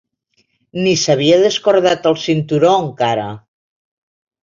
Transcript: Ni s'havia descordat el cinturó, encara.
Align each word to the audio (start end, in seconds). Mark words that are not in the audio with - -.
Ni 0.85 0.93
s'havia 1.01 1.37
descordat 1.45 2.09
el 2.13 2.19
cinturó, 2.25 2.75
encara. 2.89 3.31